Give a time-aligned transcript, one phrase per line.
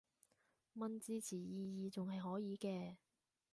[0.75, 2.95] 問字詞意義仲係可以嘅